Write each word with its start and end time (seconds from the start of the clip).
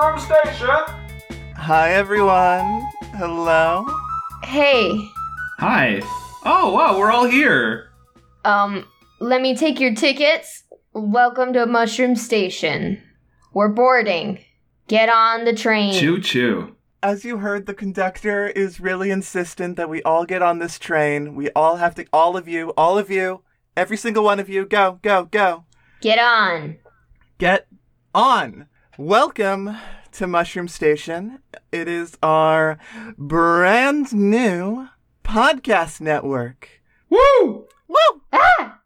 Mushroom 0.00 0.18
Station. 0.44 0.68
Hi, 1.56 1.90
everyone. 1.90 2.88
Hello. 3.16 3.84
Hey, 4.44 5.10
Hi. 5.58 6.00
Oh, 6.42 6.72
wow, 6.72 6.98
we're 6.98 7.10
all 7.10 7.26
here. 7.26 7.90
um, 8.46 8.86
let 9.20 9.42
me 9.42 9.54
take 9.54 9.78
your 9.78 9.94
tickets. 9.94 10.64
Welcome 10.94 11.52
to 11.52 11.66
Mushroom 11.66 12.16
Station. 12.16 13.02
We're 13.52 13.68
boarding. 13.68 14.42
Get 14.88 15.10
on 15.10 15.44
the 15.44 15.54
train. 15.54 15.92
Choo 15.92 16.18
choo. 16.18 16.76
As 17.02 17.26
you 17.26 17.36
heard, 17.36 17.66
the 17.66 17.74
conductor 17.74 18.46
is 18.48 18.80
really 18.80 19.10
insistent 19.10 19.76
that 19.76 19.90
we 19.90 20.02
all 20.04 20.24
get 20.24 20.40
on 20.40 20.60
this 20.60 20.78
train. 20.78 21.34
We 21.34 21.50
all 21.50 21.76
have 21.76 21.94
to, 21.96 22.06
all 22.10 22.38
of 22.38 22.48
you, 22.48 22.70
all 22.70 22.96
of 22.96 23.10
you, 23.10 23.42
every 23.76 23.98
single 23.98 24.24
one 24.24 24.40
of 24.40 24.48
you, 24.48 24.64
go, 24.64 24.98
go, 25.02 25.26
go. 25.26 25.66
Get 26.00 26.18
on. 26.18 26.78
Get 27.36 27.66
on. 28.14 28.66
Welcome 29.00 29.78
to 30.12 30.26
Mushroom 30.26 30.68
Station. 30.68 31.38
It 31.72 31.88
is 31.88 32.18
our 32.22 32.76
brand 33.16 34.12
new 34.12 34.88
podcast 35.24 36.02
network. 36.02 36.68
Woo! 37.08 37.66
Woo! 37.88 38.20
Ah! 38.30 38.80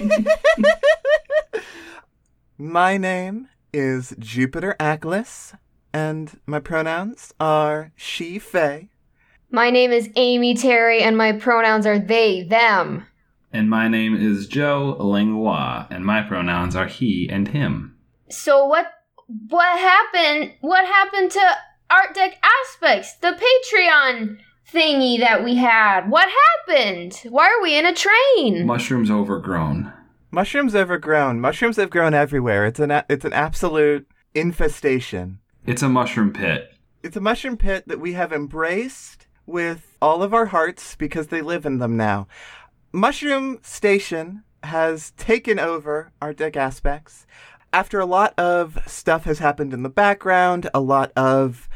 My 2.58 2.96
name 2.96 3.48
is 3.72 4.16
Jupiter 4.18 4.74
Ackless, 4.80 5.56
and 5.92 6.40
my 6.46 6.58
pronouns 6.58 7.32
are 7.38 7.92
she, 7.94 8.40
Faye. 8.40 8.88
My 9.52 9.70
name 9.70 9.92
is 9.92 10.10
Amy 10.16 10.56
Terry, 10.56 11.00
and 11.00 11.16
my 11.16 11.30
pronouns 11.30 11.86
are 11.86 12.00
they, 12.00 12.42
them. 12.42 13.06
And 13.52 13.70
my 13.70 13.86
name 13.86 14.16
is 14.16 14.48
Joe 14.48 14.96
Langlois, 14.98 15.86
and 15.90 16.04
my 16.04 16.22
pronouns 16.22 16.74
are 16.74 16.88
he 16.88 17.28
and 17.30 17.46
him. 17.46 17.96
So 18.28 18.66
what? 18.66 18.90
What 19.26 19.78
happened? 19.78 20.52
What 20.60 20.84
happened 20.86 21.30
to 21.32 21.56
Art 21.90 22.14
Deck 22.14 22.38
Aspects, 22.42 23.16
the 23.16 23.28
Patreon 23.32 24.38
thingy 24.72 25.18
that 25.20 25.44
we 25.44 25.56
had? 25.56 26.10
What 26.10 26.28
happened? 26.66 27.20
Why 27.30 27.46
are 27.48 27.62
we 27.62 27.76
in 27.78 27.86
a 27.86 27.94
train? 27.94 28.66
Mushrooms 28.66 29.10
overgrown. 29.10 29.92
Mushrooms 30.30 30.74
overgrown. 30.74 31.40
Mushrooms 31.40 31.76
have 31.76 31.90
grown 31.90 32.12
everywhere. 32.12 32.66
It's 32.66 32.80
an 32.80 32.90
a- 32.90 33.06
it's 33.08 33.24
an 33.24 33.32
absolute 33.32 34.06
infestation. 34.34 35.38
It's 35.66 35.82
a 35.82 35.88
mushroom 35.88 36.32
pit. 36.32 36.72
It's 37.02 37.16
a 37.16 37.20
mushroom 37.20 37.56
pit 37.56 37.84
that 37.86 38.00
we 38.00 38.14
have 38.14 38.32
embraced 38.32 39.26
with 39.46 39.96
all 40.02 40.22
of 40.22 40.34
our 40.34 40.46
hearts 40.46 40.96
because 40.96 41.28
they 41.28 41.40
live 41.42 41.64
in 41.66 41.78
them 41.78 41.96
now. 41.96 42.26
Mushroom 42.92 43.58
Station 43.62 44.42
has 44.62 45.10
taken 45.12 45.58
over 45.58 46.10
art 46.22 46.38
deck 46.38 46.56
aspects. 46.56 47.26
After 47.74 47.98
a 47.98 48.06
lot 48.06 48.38
of 48.38 48.78
stuff 48.86 49.24
has 49.24 49.40
happened 49.40 49.74
in 49.74 49.82
the 49.82 49.88
background, 49.88 50.70
a 50.72 50.78
lot 50.80 51.10
of 51.16 51.68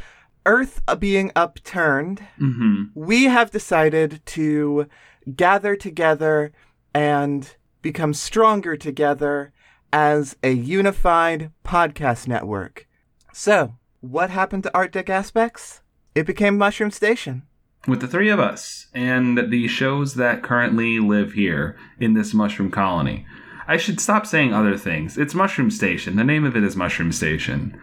Earth 0.47 0.81
being 1.01 1.33
upturned, 1.35 2.23
Mm-hmm. 2.41 2.85
we 2.95 3.25
have 3.25 3.51
decided 3.51 4.21
to 4.27 4.87
gather 5.35 5.75
together 5.75 6.53
and 6.95 7.57
become 7.83 8.15
stronger 8.15 8.77
together 8.77 9.53
as 9.93 10.37
a 10.45 10.51
unified 10.53 11.51
podcast 11.65 12.29
network. 12.29 12.87
So, 13.33 13.75
what 14.01 14.31
happened 14.31 14.63
to 14.63 14.75
Art 14.77 14.93
Deck 14.93 15.11
Aspects? 15.11 15.81
It 16.15 16.27
became 16.27 16.57
Mushroom 16.57 16.93
Station. 16.93 17.43
With 17.89 18.01
the 18.01 18.07
three 18.09 18.29
of 18.29 18.39
us 18.39 18.87
and 18.95 19.51
the 19.51 19.67
shows 19.67 20.15
that 20.15 20.45
currently 20.45 21.01
live 21.01 21.33
here 21.33 21.77
in 21.99 22.15
this 22.15 22.33
mushroom 22.33 22.71
colony. 22.71 23.27
I 23.69 23.77
should 23.77 24.01
stop 24.01 24.27
saying 24.27 24.55
other 24.55 24.77
things. 24.79 25.19
It's 25.19 25.35
Mushroom 25.35 25.71
Station. 25.71 26.17
The 26.17 26.25
name 26.25 26.45
of 26.45 26.57
it 26.57 26.65
is 26.65 26.75
Mushroom 26.75 27.13
Station. 27.13 27.79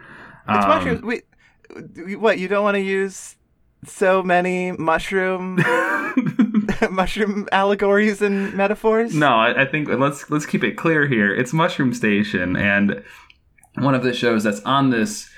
It's 0.48 0.64
Um, 0.64 0.68
mushroom. 0.68 2.20
What 2.20 2.38
you 2.38 2.48
don't 2.48 2.64
want 2.64 2.74
to 2.74 2.80
use 2.82 3.36
so 3.86 4.22
many 4.22 4.72
mushroom 4.72 5.62
mushroom 6.90 7.48
allegories 7.52 8.20
and 8.20 8.52
metaphors? 8.54 9.14
No, 9.14 9.28
I, 9.28 9.62
I 9.62 9.64
think 9.64 9.88
let's 9.88 10.28
let's 10.30 10.46
keep 10.46 10.64
it 10.64 10.76
clear 10.76 11.06
here. 11.06 11.34
It's 11.34 11.52
Mushroom 11.52 11.92
Station, 11.94 12.56
and 12.56 13.02
one 13.76 13.94
of 13.94 14.02
the 14.02 14.12
shows 14.12 14.42
that's 14.44 14.60
on 14.62 14.90
this 14.90 15.28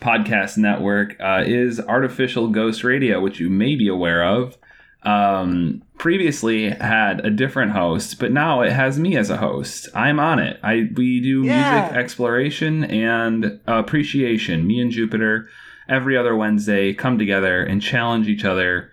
podcast 0.00 0.56
network 0.56 1.16
uh, 1.20 1.42
is 1.46 1.80
Artificial 1.80 2.48
Ghost 2.48 2.84
Radio, 2.84 3.20
which 3.20 3.40
you 3.40 3.50
may 3.50 3.74
be 3.76 3.88
aware 3.88 4.24
of. 4.24 4.56
Um, 5.04 5.82
previously 5.96 6.70
had 6.70 7.24
a 7.24 7.30
different 7.30 7.72
host, 7.72 8.18
but 8.18 8.32
now 8.32 8.62
it 8.62 8.72
has 8.72 8.98
me 8.98 9.16
as 9.16 9.30
a 9.30 9.36
host. 9.36 9.88
I'm 9.94 10.18
on 10.20 10.38
it. 10.38 10.58
I 10.62 10.88
we 10.96 11.20
do 11.20 11.44
Yeah. 11.44 11.80
music 11.82 11.96
exploration 11.96 12.84
and 12.84 13.60
appreciation. 13.66 14.66
Me 14.66 14.80
and 14.80 14.90
Jupiter 14.90 15.48
every 15.88 16.16
other 16.16 16.36
Wednesday 16.36 16.92
come 16.92 17.18
together 17.18 17.62
and 17.62 17.80
challenge 17.80 18.28
each 18.28 18.44
other 18.44 18.90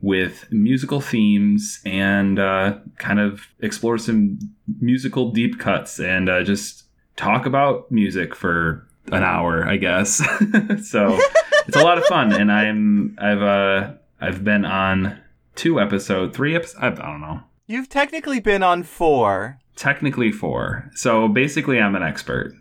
with 0.00 0.46
musical 0.52 1.00
themes 1.00 1.80
and 1.84 2.38
uh, 2.38 2.78
kind 2.98 3.18
of 3.18 3.48
explore 3.60 3.98
some 3.98 4.38
musical 4.80 5.32
deep 5.32 5.58
cuts 5.58 5.98
and 5.98 6.28
uh, 6.28 6.42
just 6.44 6.84
talk 7.16 7.46
about 7.46 7.90
music 7.90 8.34
for 8.34 8.86
an 9.10 9.24
hour, 9.24 9.66
I 9.66 9.76
guess. 9.76 10.16
so 10.88 11.18
it's 11.66 11.76
a 11.76 11.82
lot 11.82 11.98
of 11.98 12.04
fun, 12.04 12.32
and 12.32 12.50
I'm 12.52 13.18
I've 13.20 13.42
uh, 13.42 13.90
I've 14.20 14.44
been 14.44 14.64
on 14.64 15.18
two 15.58 15.78
episode, 15.80 16.32
three 16.34 16.56
episodes. 16.56 16.78
I 16.80 16.88
don't 16.90 17.20
know. 17.20 17.40
You've 17.66 17.88
technically 17.90 18.40
been 18.40 18.62
on 18.62 18.82
four. 18.82 19.58
Technically 19.76 20.32
four. 20.32 20.90
So 20.94 21.28
basically, 21.28 21.78
I'm 21.78 21.94
an 21.94 22.02
expert. 22.02 22.54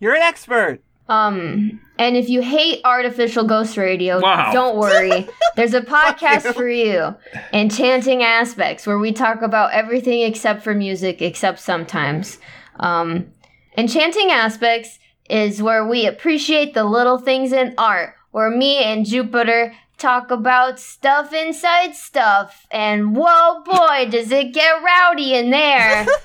You're 0.00 0.14
an 0.14 0.22
expert. 0.22 0.80
Um, 1.08 1.80
and 1.98 2.16
if 2.16 2.28
you 2.28 2.40
hate 2.40 2.80
artificial 2.84 3.42
ghost 3.44 3.76
radio, 3.76 4.20
Wow. 4.20 4.52
don't 4.52 4.76
worry. 4.76 5.28
There's 5.56 5.74
a 5.74 5.80
podcast 5.80 6.44
you. 6.44 6.52
for 6.52 6.68
you, 6.68 7.16
Enchanting 7.52 8.22
Aspects, 8.22 8.86
where 8.86 8.98
we 8.98 9.10
talk 9.12 9.42
about 9.42 9.72
everything 9.72 10.20
except 10.20 10.62
for 10.62 10.72
music, 10.74 11.20
except 11.20 11.58
sometimes. 11.58 12.38
Um, 12.78 13.32
Enchanting 13.76 14.30
Aspects 14.30 14.98
is 15.28 15.60
where 15.62 15.84
we 15.86 16.06
appreciate 16.06 16.74
the 16.74 16.84
little 16.84 17.18
things 17.18 17.52
in 17.52 17.74
art, 17.76 18.14
where 18.30 18.50
me 18.50 18.76
and 18.78 19.04
Jupiter 19.04 19.74
talk 20.00 20.30
about 20.30 20.80
stuff 20.80 21.32
inside 21.32 21.94
stuff, 21.94 22.66
and 22.70 23.14
whoa 23.14 23.62
boy, 23.64 24.08
does 24.10 24.30
it 24.32 24.52
get 24.52 24.82
rowdy 24.82 25.34
in 25.34 25.50
there. 25.50 26.06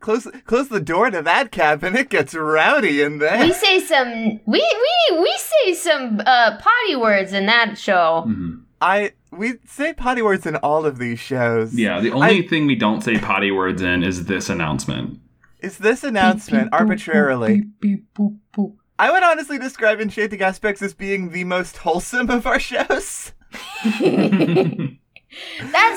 Close 0.00 0.26
close 0.46 0.68
the 0.68 0.80
door 0.80 1.10
to 1.10 1.22
that 1.22 1.52
cabin. 1.52 1.94
It 1.96 2.10
gets 2.10 2.34
rowdy 2.34 3.02
in 3.02 3.18
there. 3.18 3.38
we 3.40 3.52
say 3.52 3.78
some 3.80 4.40
we 4.44 4.58
we 5.10 5.18
we 5.20 5.38
say 5.38 5.74
some 5.74 6.20
uh 6.26 6.58
potty 6.58 6.96
words 6.96 7.32
in 7.32 7.46
that 7.46 7.78
show. 7.78 8.24
Mhm. 8.26 8.62
I 8.80 9.12
we 9.30 9.54
say 9.66 9.92
potty 9.94 10.22
words 10.22 10.44
in 10.44 10.56
all 10.56 10.84
of 10.86 10.98
these 10.98 11.20
shows. 11.20 11.72
Yeah. 11.74 12.00
The 12.00 12.10
only 12.10 12.46
thing 12.48 12.66
we 12.66 12.74
don't 12.74 13.02
say 13.02 13.18
potty 13.18 13.52
words 13.52 13.80
in 13.80 14.02
is 14.02 14.24
this 14.24 14.50
announcement. 14.50 15.20
Is 15.60 15.78
this 15.78 16.02
announcement 16.02 16.70
arbitrarily? 16.72 17.62
I 19.00 19.10
would 19.10 19.22
honestly 19.22 19.58
describe 19.58 19.98
Enchanting 19.98 20.42
Aspects 20.42 20.82
as 20.82 20.92
being 20.92 21.30
the 21.30 21.44
most 21.44 21.78
wholesome 21.78 22.28
of 22.28 22.46
our 22.46 22.60
shows. 22.60 23.32
That's 23.82 24.02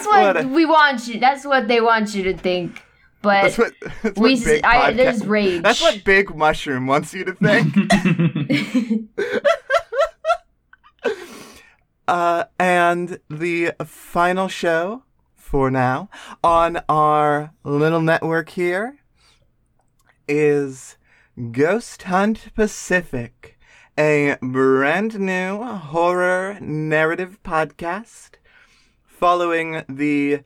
what, 0.06 0.36
What 0.36 0.46
a- 0.46 0.48
we 0.48 0.66
want 0.66 1.06
you. 1.10 1.20
That's 1.20 1.46
what 1.46 1.68
they 1.68 1.82
want 1.82 2.16
you 2.16 2.24
to 2.24 2.38
think. 2.38 2.82
But 3.22 3.42
That's 3.44 3.58
what, 3.58 3.74
that's 4.04 4.18
we 4.20 4.36
what 4.36 4.46
big 4.46 4.64
I, 4.64 4.76
podcast- 4.94 4.96
there's 4.96 5.26
rage. 5.26 5.62
That's 5.64 5.82
what 5.82 6.04
Big 6.06 6.34
Mushroom 6.34 6.88
wants 6.88 7.14
you 7.14 7.26
to 7.26 7.34
think. 7.34 9.10
uh, 12.08 12.46
and 12.58 13.20
the 13.30 13.74
final 13.86 14.48
show 14.48 15.04
for 15.36 15.70
now 15.70 16.10
on 16.42 16.82
our 16.88 17.52
little 17.66 18.02
network 18.02 18.50
here 18.50 18.98
is 20.28 20.96
Ghost 21.52 22.04
Hunt 22.04 22.54
Pacific, 22.54 23.58
a 23.98 24.38
brand 24.40 25.20
new 25.20 25.64
horror 25.64 26.60
narrative 26.62 27.40
podcast 27.44 28.36
following 29.04 29.84
the 29.90 30.42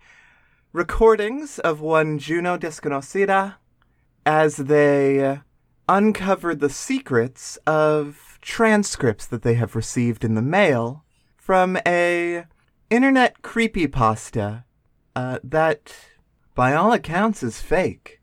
recordings 0.72 1.60
of 1.60 1.81
one 1.81 2.19
Juno 2.19 2.57
Desconocida 2.57 3.56
as 4.25 4.56
they 4.56 5.42
uncovered 5.89 6.62
the 6.62 6.69
secrets 6.69 7.57
of 7.68 8.39
transcripts 8.42 9.28
that 9.28 9.42
they 9.42 9.56
have 9.56 9.75
received 9.75 10.24
in 10.24 10.36
the 10.36 10.42
mail 10.42 11.04
from 11.36 11.78
a 11.86 12.45
internet 12.89 13.42
creepypasta 13.42 14.63
uh, 15.18 15.39
that, 15.44 15.94
by 16.56 16.74
all 16.74 16.94
accounts, 16.94 17.44
is 17.44 17.60
fake 17.60 18.22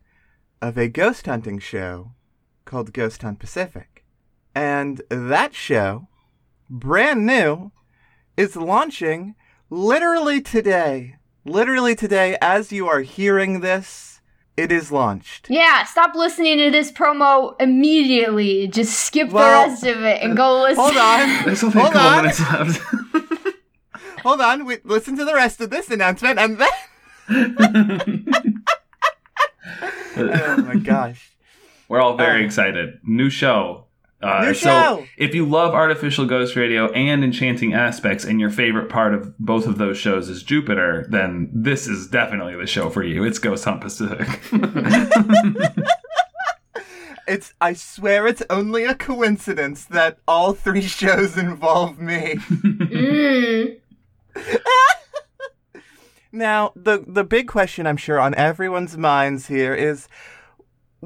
of 0.63 0.79
a 0.79 0.89
ghost 0.89 1.27
hunting 1.27 1.59
show 1.59 2.13
called 2.65 2.93
Ghost 2.93 3.23
Hunt 3.23 3.39
Pacific. 3.39 4.05
And 4.55 5.03
that 5.09 5.55
show, 5.55 6.09
brand 6.71 7.27
new, 7.27 7.73
is 8.37 8.57
launching 8.57 9.35
literally 9.71 10.41
today. 10.41 11.17
Literally 11.45 11.95
today, 11.95 12.37
as 12.41 12.73
you 12.73 12.89
are 12.89 13.01
hearing 13.01 13.61
this, 13.61 14.21
it 14.57 14.71
is 14.73 14.91
launched. 14.93 15.51
Yeah, 15.51 15.85
stop 15.85 16.15
listening 16.15 16.59
to 16.59 16.71
this 16.71 16.91
promo 16.93 17.55
immediately. 17.61 18.69
Just 18.69 18.99
skip 19.01 19.31
Well, 19.31 19.67
the 19.67 19.71
rest 19.71 19.85
of 19.85 20.03
it 20.05 20.23
and 20.23 20.37
go 20.37 20.61
uh, 20.61 20.63
listen. 20.63 20.85
Hold 20.85 20.97
on. 20.97 21.45
There's 21.45 21.65
only 21.65 21.79
a 21.79 21.83
Hold 21.83 21.93
couple 21.93 22.09
on. 22.09 22.23
minutes 22.23 22.41
left. 22.53 22.81
Hold 24.23 24.41
on. 24.41 24.65
We, 24.65 24.79
listen 24.85 25.17
to 25.19 25.25
the 25.25 25.35
rest 25.35 25.61
of 25.61 25.71
this 25.71 25.91
announcement 25.91 26.39
and 26.39 26.59
then. 26.59 26.71
oh 30.17 30.57
my 30.63 30.77
gosh. 30.77 31.34
We're 31.89 32.01
all 32.01 32.17
very 32.17 32.43
Uh, 32.43 32.47
excited. 32.47 32.99
New 33.05 33.31
show. 33.31 33.85
Uh, 34.23 34.47
New 34.47 34.55
so 34.55 34.69
show! 34.71 35.05
if 35.19 35.35
you 35.35 35.45
love 35.45 35.75
Artificial 35.75 36.25
Ghost 36.25 36.57
Radio 36.57 36.91
and 36.93 37.23
Enchanting 37.23 37.75
Aspects, 37.75 38.25
and 38.25 38.41
your 38.41 38.49
favorite 38.49 38.89
part 38.89 39.13
of 39.13 39.37
both 39.39 39.67
of 39.67 39.77
those 39.77 39.99
shows 39.99 40.31
is 40.31 40.43
Jupiter, 40.43 41.05
then 41.11 41.51
this 41.53 41.87
is 41.87 42.07
definitely 42.07 42.57
the 42.57 42.67
show 42.67 42.89
for 42.89 43.03
you. 43.03 43.23
It's 43.23 43.39
Ghost 43.39 43.65
Hunt 43.67 43.81
Pacific. 43.83 44.41
It's. 47.27 47.55
I 47.59 47.73
swear 47.73 48.27
it's 48.27 48.43
only 48.51 48.85
a 48.85 48.95
coincidence 48.95 49.87
that 49.87 50.19
all 50.29 50.53
three 50.53 50.83
shows 50.83 51.39
involve 51.39 51.99
me. 51.99 52.35
Mm. 52.35 53.79
Now, 56.33 56.73
the 56.75 57.05
the 57.07 57.23
big 57.23 57.47
question 57.47 57.87
I'm 57.87 57.97
sure 57.97 58.19
on 58.19 58.35
everyone's 58.35 58.99
minds 58.99 59.47
here 59.47 59.73
is, 59.73 60.09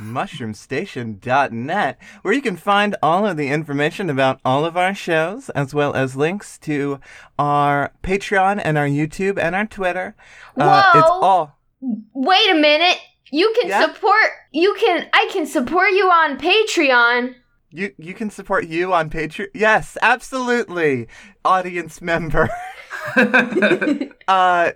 mushroomstation.net, 0.01 1.99
where 2.23 2.35
you 2.35 2.43
can 2.43 2.57
find 2.57 2.97
all 3.03 3.27
of 3.27 3.37
the 3.37 3.49
information 3.49 4.09
about 4.11 4.41
all 4.45 4.65
of 4.65 4.77
our 4.77 4.95
shows, 4.95 5.49
as 5.51 5.73
well 5.75 5.95
as 5.95 6.17
links 6.17 6.59
to 6.59 6.99
our 7.39 7.93
Patreon 8.03 8.61
and 8.65 8.77
our 8.79 8.87
YouTube 8.89 9.39
and 9.39 9.55
our 9.55 9.67
Twitter. 9.67 10.15
Uh, 10.57 10.93
it's 10.95 11.07
all. 11.09 11.59
Wait 11.83 12.51
a 12.51 12.55
minute. 12.55 12.99
You 13.31 13.53
can 13.61 13.69
Yeah? 13.71 13.81
support, 13.93 14.31
you 14.53 14.75
can, 14.79 15.09
I 15.13 15.29
can 15.33 15.47
support 15.47 15.91
you 15.93 16.07
on 16.11 16.39
Patreon. 16.39 17.35
You 17.75 17.93
you 17.97 18.13
can 18.13 18.29
support 18.29 18.67
you 18.67 18.93
on 18.93 19.09
Patreon. 19.09 19.49
Yes, 19.55 19.97
absolutely, 20.03 21.09
audience 21.43 22.03
member. 22.03 22.51
uh, 24.29 24.73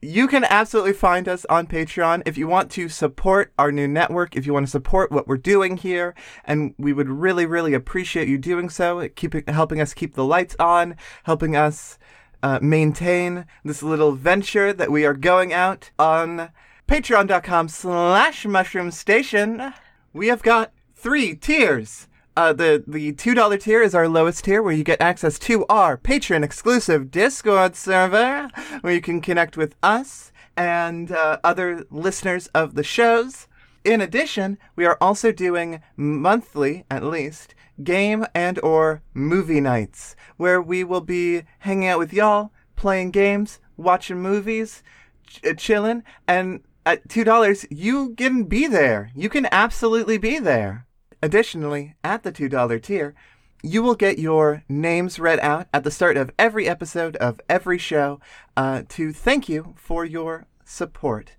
you 0.00 0.28
can 0.28 0.44
absolutely 0.44 0.92
find 0.92 1.28
us 1.28 1.44
on 1.46 1.66
Patreon 1.66 2.22
if 2.24 2.38
you 2.38 2.46
want 2.46 2.70
to 2.72 2.88
support 2.88 3.52
our 3.58 3.72
new 3.72 3.88
network. 3.88 4.36
If 4.36 4.46
you 4.46 4.52
want 4.52 4.66
to 4.66 4.70
support 4.70 5.10
what 5.10 5.26
we're 5.26 5.36
doing 5.36 5.76
here, 5.76 6.14
and 6.44 6.74
we 6.78 6.92
would 6.92 7.08
really, 7.08 7.44
really 7.46 7.74
appreciate 7.74 8.28
you 8.28 8.38
doing 8.38 8.68
so. 8.70 9.08
Keeping 9.16 9.42
helping 9.48 9.80
us 9.80 9.92
keep 9.92 10.14
the 10.14 10.24
lights 10.24 10.54
on, 10.60 10.94
helping 11.24 11.56
us 11.56 11.98
uh, 12.42 12.58
maintain 12.62 13.46
this 13.64 13.82
little 13.82 14.12
venture 14.12 14.72
that 14.72 14.90
we 14.90 15.04
are 15.04 15.14
going 15.14 15.52
out 15.52 15.90
on 15.98 16.50
patreon.com 16.86 17.68
slash 17.68 18.46
mushroom 18.46 18.90
station 18.90 19.72
we 20.12 20.28
have 20.28 20.42
got 20.42 20.72
three 20.94 21.34
tiers 21.34 22.08
uh, 22.38 22.52
the 22.52 22.84
the 22.86 23.10
two 23.14 23.34
dollar 23.34 23.56
tier 23.56 23.82
is 23.82 23.96
our 23.96 24.08
lowest 24.08 24.44
tier, 24.44 24.62
where 24.62 24.72
you 24.72 24.84
get 24.84 25.00
access 25.00 25.40
to 25.40 25.66
our 25.66 25.96
patron 25.96 26.44
exclusive 26.44 27.10
Discord 27.10 27.74
server, 27.74 28.48
where 28.80 28.92
you 28.92 29.00
can 29.00 29.20
connect 29.20 29.56
with 29.56 29.74
us 29.82 30.30
and 30.56 31.10
uh, 31.10 31.38
other 31.42 31.84
listeners 31.90 32.46
of 32.54 32.76
the 32.76 32.84
shows. 32.84 33.48
In 33.82 34.00
addition, 34.00 34.56
we 34.76 34.86
are 34.86 34.96
also 35.00 35.32
doing 35.32 35.80
monthly, 35.96 36.84
at 36.88 37.02
least, 37.02 37.56
game 37.82 38.26
and 38.34 38.58
or 38.60 39.02
movie 39.14 39.60
nights, 39.60 40.16
where 40.36 40.60
we 40.60 40.84
will 40.84 41.00
be 41.00 41.42
hanging 41.60 41.88
out 41.88 41.98
with 41.98 42.12
y'all, 42.12 42.50
playing 42.76 43.10
games, 43.10 43.60
watching 43.76 44.20
movies, 44.20 44.82
ch- 45.26 45.40
uh, 45.44 45.54
chilling, 45.54 46.02
and 46.26 46.60
at 46.86 47.08
two 47.08 47.24
dollars 47.24 47.66
you 47.70 48.14
can 48.16 48.44
be 48.44 48.66
there. 48.66 49.10
You 49.14 49.28
can 49.28 49.46
absolutely 49.52 50.18
be 50.18 50.38
there. 50.38 50.86
Additionally, 51.22 51.96
at 52.04 52.22
the 52.22 52.30
$2 52.30 52.80
tier, 52.82 53.14
you 53.62 53.82
will 53.82 53.96
get 53.96 54.20
your 54.20 54.62
names 54.68 55.18
read 55.18 55.40
out 55.40 55.66
at 55.74 55.82
the 55.82 55.90
start 55.90 56.16
of 56.16 56.30
every 56.38 56.68
episode 56.68 57.16
of 57.16 57.40
every 57.48 57.76
show 57.76 58.20
uh, 58.56 58.82
to 58.88 59.12
thank 59.12 59.48
you 59.48 59.74
for 59.76 60.04
your 60.04 60.46
support. 60.64 61.32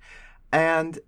And 0.52 1.00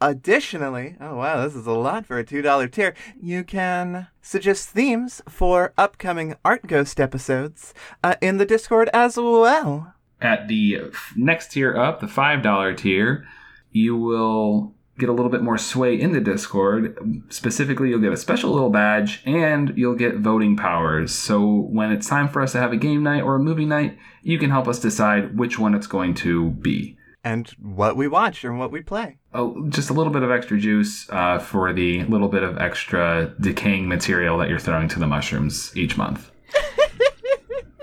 additionally, 0.00 0.96
oh 1.00 1.16
wow, 1.16 1.44
this 1.44 1.54
is 1.54 1.66
a 1.66 1.72
lot 1.72 2.06
for 2.06 2.18
a 2.18 2.24
$2 2.24 2.72
tier, 2.72 2.94
you 3.20 3.44
can 3.44 4.08
suggest 4.22 4.70
themes 4.70 5.22
for 5.28 5.72
upcoming 5.76 6.34
Art 6.44 6.66
Ghost 6.66 7.00
episodes 7.00 7.74
uh, 8.02 8.14
in 8.20 8.38
the 8.38 8.46
Discord 8.46 8.88
as 8.92 9.16
well. 9.16 9.94
At 10.20 10.48
the 10.48 10.90
next 11.16 11.52
tier 11.52 11.76
up, 11.76 12.00
the 12.00 12.06
$5 12.06 12.76
tier, 12.76 13.26
you 13.70 13.96
will 13.96 14.74
get 14.98 15.08
a 15.08 15.12
little 15.12 15.30
bit 15.30 15.42
more 15.42 15.56
sway 15.58 15.98
in 15.98 16.12
the 16.12 16.20
Discord. 16.20 17.24
Specifically, 17.30 17.88
you'll 17.88 18.00
get 18.00 18.12
a 18.12 18.18
special 18.18 18.50
little 18.52 18.70
badge 18.70 19.22
and 19.24 19.72
you'll 19.76 19.94
get 19.94 20.18
voting 20.18 20.56
powers. 20.56 21.12
So 21.12 21.42
when 21.42 21.90
it's 21.90 22.06
time 22.06 22.28
for 22.28 22.42
us 22.42 22.52
to 22.52 22.58
have 22.58 22.72
a 22.72 22.76
game 22.76 23.02
night 23.02 23.22
or 23.22 23.34
a 23.36 23.40
movie 23.40 23.64
night, 23.64 23.98
you 24.22 24.38
can 24.38 24.50
help 24.50 24.68
us 24.68 24.78
decide 24.78 25.38
which 25.38 25.58
one 25.58 25.74
it's 25.74 25.86
going 25.86 26.14
to 26.16 26.50
be. 26.50 26.98
And 27.22 27.48
what 27.60 27.96
we 27.96 28.08
watch 28.08 28.44
and 28.44 28.58
what 28.58 28.72
we 28.72 28.80
play. 28.80 29.18
Oh, 29.34 29.68
just 29.68 29.90
a 29.90 29.92
little 29.92 30.12
bit 30.12 30.22
of 30.22 30.30
extra 30.30 30.58
juice 30.58 31.08
uh, 31.10 31.38
for 31.38 31.72
the 31.72 32.04
little 32.04 32.28
bit 32.28 32.42
of 32.42 32.56
extra 32.58 33.34
decaying 33.40 33.88
material 33.88 34.38
that 34.38 34.48
you're 34.48 34.58
throwing 34.58 34.88
to 34.88 34.98
the 34.98 35.06
mushrooms 35.06 35.76
each 35.76 35.96
month. 35.96 36.30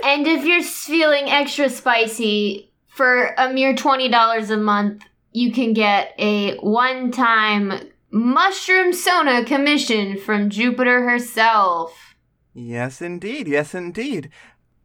And 0.04 0.26
if 0.26 0.46
you're 0.46 0.64
feeling 0.64 1.30
extra 1.30 1.70
spicy, 1.70 2.72
for 2.98 3.36
a 3.38 3.54
mere 3.54 3.76
$20 3.76 4.50
a 4.50 4.58
month, 4.58 5.04
you 5.32 5.52
can 5.52 5.74
get 5.74 6.14
a 6.18 6.58
one 6.58 7.12
time 7.12 7.74
mushroom 8.10 8.92
sona 8.92 9.46
commission 9.46 10.18
from 10.18 10.50
Jupiter 10.50 11.08
herself. 11.08 12.16
Yes, 12.56 13.02
indeed. 13.02 13.48
Yes, 13.48 13.76
indeed. 13.76 14.32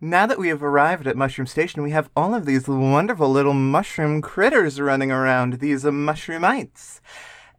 Now 0.04 0.26
that 0.26 0.37
we 0.40 0.49
have 0.49 0.64
arrived 0.64 1.06
at 1.06 1.16
Mushroom 1.16 1.47
Station, 1.47 1.80
we 1.80 1.92
have 1.92 2.11
all 2.16 2.35
of 2.35 2.44
these 2.44 2.66
wonderful 2.66 3.30
little 3.30 3.54
mushroom 3.54 4.21
critters 4.21 4.80
running 4.80 5.12
around, 5.12 5.61
these 5.61 5.85
mushroomites. 5.85 6.99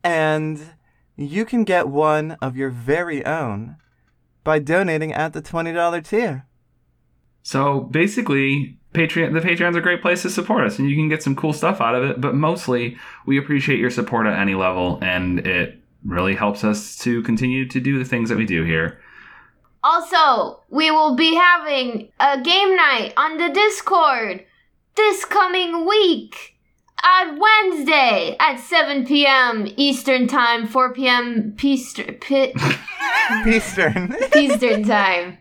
And 0.03 0.61
you 1.15 1.45
can 1.45 1.63
get 1.63 1.87
one 1.87 2.31
of 2.41 2.57
your 2.57 2.69
very 2.69 3.25
own 3.25 3.77
by 4.43 4.59
donating 4.59 5.13
at 5.13 5.31
the 5.31 5.41
$20 5.41 6.05
tier. 6.05 6.45
So 7.43 7.79
basically, 7.79 8.77
Patreon 8.93 9.31
the 9.31 9.39
Patreon's 9.39 9.77
a 9.77 9.81
great 9.81 10.01
place 10.01 10.23
to 10.23 10.29
support 10.29 10.65
us, 10.65 10.77
and 10.77 10.89
you 10.89 10.97
can 10.97 11.07
get 11.07 11.23
some 11.23 11.37
cool 11.37 11.53
stuff 11.53 11.79
out 11.79 11.95
of 11.95 12.03
it. 12.03 12.19
But 12.19 12.35
mostly, 12.35 12.97
we 13.25 13.37
appreciate 13.37 13.79
your 13.79 13.89
support 13.89 14.27
at 14.27 14.37
any 14.37 14.53
level, 14.53 14.99
and 15.01 15.39
it 15.47 15.79
really 16.03 16.35
helps 16.35 16.65
us 16.65 16.97
to 16.97 17.23
continue 17.23 17.65
to 17.69 17.79
do 17.79 17.97
the 17.97 18.03
things 18.03 18.27
that 18.27 18.37
we 18.37 18.45
do 18.45 18.65
here. 18.65 18.99
Also, 19.83 20.61
we 20.69 20.91
will 20.91 21.15
be 21.15 21.35
having 21.35 22.09
a 22.19 22.39
game 22.41 22.75
night 22.75 23.13
on 23.17 23.37
the 23.37 23.49
Discord 23.49 24.45
this 24.95 25.25
coming 25.25 25.85
week. 25.85 26.55
on 27.03 27.37
Wednesday 27.37 28.37
at 28.39 28.57
7 28.61 29.05
p.m. 29.05 29.67
Eastern 29.75 30.25
Time, 30.27 30.65
4 30.67 30.93
p.m. 30.93 31.53
Peaster- 31.57 32.13
P- 32.21 32.53
Eastern. 33.45 34.15
Eastern 34.37 34.83
Time. 34.85 35.37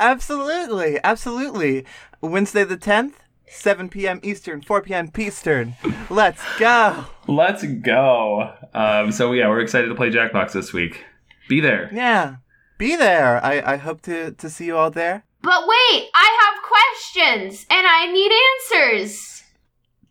absolutely, 0.00 0.98
absolutely. 1.04 1.84
Wednesday 2.20 2.64
the 2.64 2.76
10th, 2.76 3.12
7 3.46 3.88
p.m. 3.88 4.18
Eastern, 4.24 4.60
4 4.62 4.82
p.m. 4.82 5.10
Eastern. 5.16 5.74
Let's 6.10 6.42
go. 6.58 7.04
Let's 7.28 7.62
go. 7.64 8.52
Um, 8.74 9.12
so 9.12 9.32
yeah, 9.32 9.48
we're 9.48 9.60
excited 9.60 9.88
to 9.88 9.94
play 9.94 10.10
Jackbox 10.10 10.52
this 10.52 10.72
week. 10.72 11.04
Be 11.48 11.60
there. 11.60 11.90
Yeah. 11.94 12.36
Be 12.78 12.96
there. 12.96 13.44
I, 13.44 13.74
I 13.74 13.76
hope 13.76 14.02
to, 14.02 14.32
to 14.32 14.48
see 14.48 14.66
you 14.66 14.76
all 14.76 14.90
there. 14.90 15.24
But 15.42 15.62
wait, 15.66 16.08
I 16.14 16.52
have 16.52 16.62
questions 16.62 17.66
and 17.70 17.86
I 17.86 18.10
need 18.10 18.32
answers. 18.80 19.42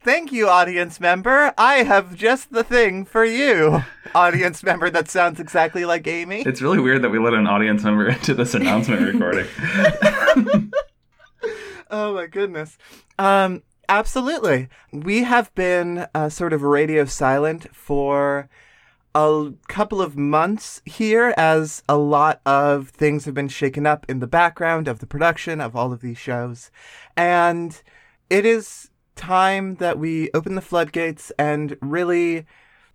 Thank 0.02 0.32
you, 0.32 0.48
audience 0.48 1.00
member. 1.00 1.54
I 1.58 1.84
have 1.84 2.16
just 2.16 2.52
the 2.52 2.64
thing 2.64 3.04
for 3.04 3.26
you. 3.26 3.84
audience 4.16 4.64
member 4.64 4.90
that 4.90 5.10
sounds 5.10 5.40
exactly 5.40 5.86
like 5.86 6.08
Amy. 6.08 6.44
It's 6.46 6.62
really 6.62 6.80
weird 6.80 7.02
that 7.02 7.10
we 7.10 7.20
let 7.20 7.34
an 7.34 7.48
audience 7.48 7.84
member 7.84 8.08
into 8.10 8.34
this 8.34 8.54
announcement 8.54 9.02
recording. 9.02 9.48
Oh 11.90 12.14
my 12.14 12.28
goodness. 12.28 12.78
Um, 13.18 13.64
absolutely. 13.88 14.68
We 14.92 15.24
have 15.24 15.54
been 15.56 16.08
uh, 16.14 16.30
sort 16.30 16.54
of 16.54 16.62
radio 16.62 17.06
silent 17.06 17.74
for 17.74 18.50
a 19.18 19.52
couple 19.68 20.00
of 20.00 20.16
months 20.16 20.80
here 20.86 21.34
as 21.38 21.82
a 21.90 21.98
lot 21.98 22.40
of 22.46 22.90
things 22.90 23.26
have 23.26 23.34
been 23.34 23.48
shaken 23.48 23.88
up 23.88 24.06
in 24.08 24.20
the 24.20 24.28
background 24.28 24.88
of 24.88 25.00
the 25.00 25.08
production 25.08 25.60
of 25.60 25.76
all 25.76 25.92
of 25.92 26.02
these 26.02 26.20
shows. 26.20 26.70
And 27.16 27.82
it 28.30 28.46
is 28.46 28.92
time 29.16 29.78
that 29.78 29.98
we 29.98 30.30
open 30.36 30.54
the 30.54 30.62
floodgates 30.62 31.32
and 31.40 31.76
really 31.82 32.46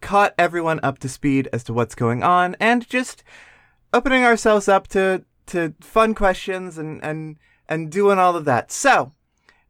caught 0.00 0.32
everyone 0.38 0.78
up 0.84 1.00
to 1.00 1.08
speed 1.08 1.48
as 1.52 1.64
to 1.64 1.72
what's 1.72 1.96
going 1.96 2.22
on 2.22 2.54
and 2.60 2.88
just 2.88 3.24
opening 3.92 4.22
ourselves 4.22 4.68
up 4.68 4.86
to 4.88 5.24
to 5.46 5.74
fun 5.80 6.14
questions 6.14 6.78
and 6.78 7.02
and 7.02 7.36
and 7.68 7.90
doing 7.90 8.20
all 8.20 8.36
of 8.36 8.44
that. 8.44 8.70
So, 8.70 9.10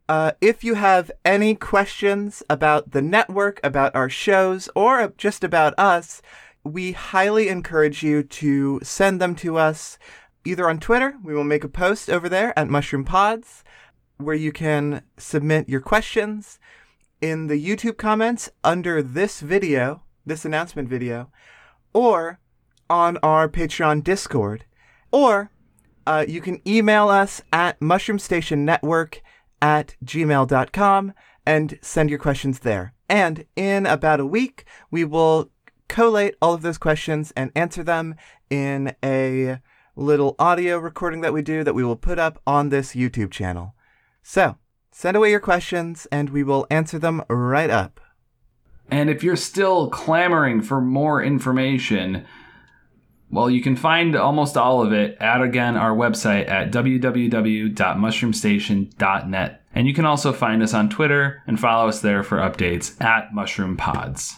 uh, 0.09 0.33
if 0.41 0.65
you 0.65 0.75
have 0.75 1.11
any 1.25 1.55
questions 1.55 2.43
about 2.51 2.91
the 2.91 3.03
network, 3.03 3.61
about 3.63 3.95
our 3.95 4.09
shows, 4.09 4.69
or 4.75 5.13
just 5.17 5.45
about 5.45 5.75
us, 5.79 6.23
we 6.65 6.93
highly 6.93 7.49
encourage 7.49 8.03
you 8.03 8.23
to 8.23 8.81
send 8.83 9.21
them 9.21 9.35
to 9.37 9.57
us 9.57 9.99
either 10.45 10.69
on 10.69 10.79
Twitter. 10.79 11.15
We 11.23 11.35
will 11.35 11.45
make 11.45 11.65
a 11.65 11.69
post 11.69 12.11
over 12.11 12.29
there 12.29 12.57
at 12.59 12.69
Mushroom 12.69 13.05
Pods 13.05 13.65
where 14.19 14.37
you 14.37 14.53
can 14.53 15.03
submit 15.17 15.69
your 15.69 15.81
questions 15.81 16.59
in 17.21 17.47
the 17.47 17.65
YouTube 17.65 17.97
comments 17.97 18.51
under 18.65 19.03
this 19.03 19.41
video, 19.41 20.03
this 20.27 20.45
announcement 20.45 20.89
video, 20.89 21.31
or 21.93 22.39
on 22.91 23.17
our 23.23 23.49
Patreon 23.49 24.05
Discord, 24.05 24.65
or 25.11 25.51
uh, 26.07 26.25
you 26.27 26.41
can 26.41 26.61
email 26.67 27.09
us 27.09 27.43
at 27.53 27.79
mushroomstationnetwork 27.81 29.21
at 29.63 29.97
gmail.com 30.05 31.15
and 31.47 31.79
send 31.81 32.11
your 32.11 32.19
questions 32.19 32.59
there. 32.59 32.93
And 33.09 33.47
in 33.57 33.87
about 33.87 34.21
a 34.21 34.27
week, 34.27 34.65
we 34.91 35.05
will 35.05 35.51
collate 35.89 36.35
all 36.43 36.53
of 36.53 36.63
those 36.63 36.79
questions 36.79 37.33
and 37.37 37.53
answer 37.55 37.83
them 37.83 38.17
in 38.51 38.95
a 39.03 39.59
little 39.95 40.35
audio 40.39 40.79
recording 40.79 41.21
that 41.21 41.33
we 41.33 41.43
do 41.43 41.63
that 41.65 41.75
we 41.75 41.85
will 41.85 41.97
put 41.97 42.19
up 42.19 42.41
on 42.47 42.69
this 42.69 42.95
YouTube 42.95 43.31
channel. 43.31 43.75
So, 44.23 44.57
send 44.91 45.17
away 45.17 45.31
your 45.31 45.41
questions 45.41 46.07
and 46.11 46.31
we 46.31 46.43
will 46.43 46.67
answer 46.71 46.99
them 46.99 47.23
right 47.29 47.71
up. 47.71 48.01
And 48.91 49.09
if 49.09 49.23
you're 49.23 49.37
still 49.37 49.89
clamoring 49.91 50.63
for 50.63 50.81
more 50.81 51.23
information, 51.23 52.27
well, 53.33 53.51
you 53.51 53.63
can 53.63 53.77
find 53.77 54.15
almost 54.15 54.59
all 54.59 54.83
of 54.83 54.93
it 54.93 55.17
at 55.19 55.41
again 55.41 55.75
our 55.77 55.97
website 55.97 56.51
at 56.51 56.71
www.mushroomstation.net. 56.71 59.63
And 59.75 59.89
you 59.89 59.95
can 59.95 60.05
also 60.05 60.35
find 60.35 60.63
us 60.63 60.75
on 60.75 60.91
Twitter 60.91 61.43
and 61.47 61.59
follow 61.59 61.89
us 61.89 62.03
there 62.03 62.23
for 62.23 62.37
updates 62.37 63.01
at 63.01 63.33
Mushroom 63.33 63.79
Pods. 63.79 64.35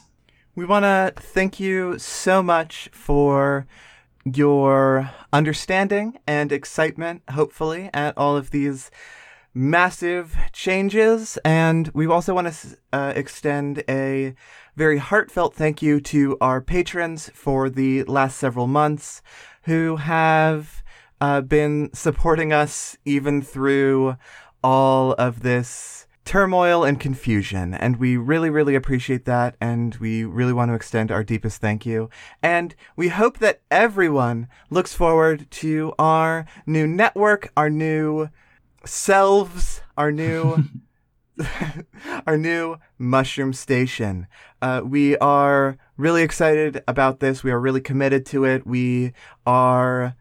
We 0.55 0.65
want 0.65 0.85
to 0.85 1.13
thank 1.17 1.59
you 1.59 1.99
so 1.99 2.41
much 2.41 2.89
for 2.93 3.67
your 4.25 5.11
understanding 5.33 6.17
and 6.29 6.53
excitement, 6.53 7.23
hopefully, 7.31 7.91
at 7.93 8.17
all 8.17 8.37
of 8.37 8.51
these 8.51 8.93
massive 9.53 10.37
changes. 10.53 11.37
And 11.45 11.89
we 11.95 12.07
also 12.07 12.33
want 12.33 12.53
to 12.53 12.79
uh, 12.93 13.13
extend 13.17 13.83
a 13.89 14.37
very 14.77 14.99
heartfelt 14.99 15.55
thank 15.55 15.83
you 15.83 16.01
to 16.01 16.37
our 16.41 16.61
patrons 16.61 17.31
for 17.35 17.71
the 17.71 18.03
last 18.05 18.39
several 18.39 18.67
months 18.67 19.23
who 19.63 19.97
have 19.97 20.83
uh, 21.21 21.41
been 21.41 21.91
supporting 21.93 22.53
us 22.53 22.97
even 23.05 23.41
through 23.41 24.17
all 24.63 25.13
of 25.13 25.41
this 25.41 26.07
turmoil 26.25 26.85
and 26.85 26.99
confusion. 26.99 27.75
And 27.75 27.97
we 27.97 28.17
really, 28.17 28.51
really 28.51 28.75
appreciate 28.75 29.25
that. 29.27 29.57
And 29.61 29.95
we 29.97 30.25
really 30.25 30.53
want 30.53 30.71
to 30.71 30.75
extend 30.75 31.13
our 31.13 31.23
deepest 31.23 31.61
thank 31.61 31.85
you. 31.85 32.09
And 32.43 32.75
we 32.97 33.09
hope 33.09 33.39
that 33.39 33.61
everyone 33.71 34.49
looks 34.71 34.95
forward 34.95 35.51
to 35.53 35.93
our 35.99 36.47
new 36.67 36.87
network, 36.87 37.53
our 37.57 37.71
new 37.71 38.29
selves, 38.85 39.83
our 39.97 40.11
new. 40.11 40.65
our 42.27 42.37
new 42.37 42.77
mushroom 42.99 43.53
station. 43.53 44.27
Uh, 44.63 44.83
we 44.85 45.17
are 45.19 45.77
really 45.97 46.23
excited 46.23 46.83
about 46.87 47.21
this. 47.21 47.43
We 47.43 47.51
are 47.51 47.61
really 47.61 47.81
committed 47.81 48.25
to 48.27 48.45
it. 48.45 48.67
We 48.67 49.13
are 49.47 50.15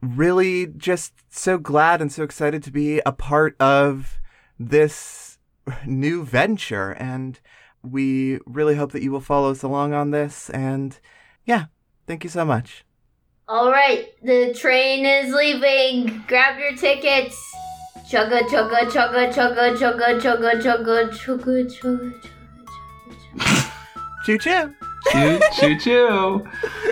really 0.00 0.66
just 0.66 1.12
so 1.28 1.58
glad 1.58 2.00
and 2.00 2.12
so 2.12 2.22
excited 2.22 2.62
to 2.64 2.70
be 2.70 3.00
a 3.04 3.12
part 3.12 3.60
of 3.60 4.18
this 4.58 5.38
new 5.86 6.24
venture. 6.24 6.92
And 6.92 7.38
we 7.82 8.38
really 8.46 8.76
hope 8.76 8.92
that 8.92 9.02
you 9.02 9.10
will 9.10 9.20
follow 9.20 9.50
us 9.50 9.62
along 9.62 9.92
on 9.92 10.10
this. 10.10 10.50
And 10.50 10.98
yeah, 11.44 11.66
thank 12.06 12.24
you 12.24 12.30
so 12.30 12.44
much. 12.44 12.84
All 13.48 13.70
right, 13.70 14.08
the 14.22 14.52
train 14.52 15.06
is 15.06 15.32
leaving. 15.32 16.22
Grab 16.28 16.58
your 16.58 16.76
tickets. 16.76 17.36
Chugga 18.10 18.40
chugga 18.48 18.80
chugga 18.90 19.22
chugga 19.32 19.76
chugga 19.76 20.18
chugga 20.20 20.20
chugga 20.20 20.52
chugga 20.62 20.96
chugga 21.12 21.64
chugga. 21.74 22.12
Choo 24.24 24.38
choo. 24.38 24.74
Choo 25.10 25.38
choo 25.54 25.78
choo. 25.78 26.48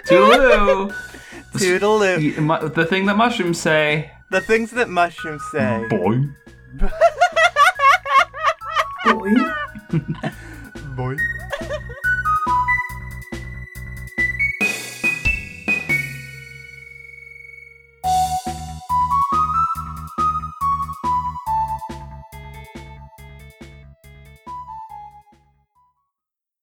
Toodaloo. 0.06 0.92
Toodaloo. 1.54 2.18
Y- 2.36 2.40
mu- 2.40 2.68
The 2.68 2.84
thing 2.84 3.06
that 3.06 3.16
mushrooms 3.16 3.58
say. 3.60 4.10
The 4.30 4.40
things 4.40 4.70
that 4.72 4.88
mushrooms 4.88 5.42
say. 5.52 5.86
Boy. 5.88 6.20
Boy. 9.06 9.34
Boy. 10.96 11.16